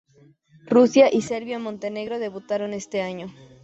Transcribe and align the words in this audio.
Rusia 0.65 1.11
y 1.13 1.21
Serbia 1.21 1.57
y 1.57 1.61
Montenegro 1.61 2.17
debutaron 2.17 2.73
este 2.73 3.03
año. 3.03 3.31